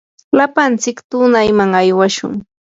[0.37, 2.33] lapantsik tunayman aywashun.